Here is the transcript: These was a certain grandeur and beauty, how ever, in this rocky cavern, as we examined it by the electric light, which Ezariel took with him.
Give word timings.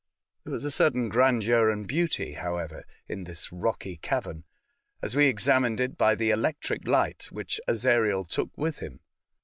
These 0.45 0.51
was 0.51 0.65
a 0.65 0.71
certain 0.71 1.09
grandeur 1.09 1.69
and 1.69 1.87
beauty, 1.87 2.33
how 2.33 2.57
ever, 2.57 2.85
in 3.07 3.25
this 3.25 3.51
rocky 3.51 3.97
cavern, 3.97 4.45
as 4.99 5.15
we 5.15 5.27
examined 5.27 5.79
it 5.79 5.95
by 5.95 6.15
the 6.15 6.31
electric 6.31 6.87
light, 6.87 7.25
which 7.31 7.61
Ezariel 7.67 8.25
took 8.27 8.49
with 8.57 8.79
him. 8.79 9.01